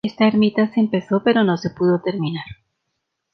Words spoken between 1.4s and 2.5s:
no se pudo terminar.